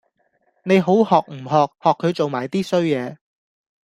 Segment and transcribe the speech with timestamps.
[0.63, 1.69] 你好學唔學！
[1.79, 3.19] 學佢做埋 D 衰野